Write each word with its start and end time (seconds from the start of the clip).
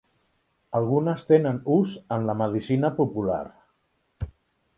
Algunes 0.79 1.25
tenen 1.31 1.59
ús 1.75 1.93
en 2.17 2.25
la 2.31 2.37
medicina 2.41 2.91
popular. 3.03 3.45